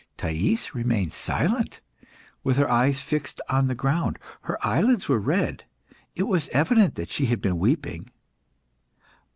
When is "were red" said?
5.07-5.61